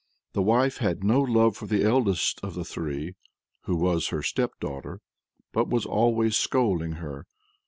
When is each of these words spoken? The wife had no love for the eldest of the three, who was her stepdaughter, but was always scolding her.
The 0.33 0.41
wife 0.41 0.77
had 0.77 1.03
no 1.03 1.21
love 1.21 1.55
for 1.55 1.67
the 1.67 1.83
eldest 1.83 2.39
of 2.43 2.55
the 2.55 2.65
three, 2.65 3.13
who 3.65 3.75
was 3.75 4.07
her 4.07 4.23
stepdaughter, 4.23 4.99
but 5.51 5.69
was 5.69 5.85
always 5.85 6.35
scolding 6.35 6.93
her. 6.93 7.27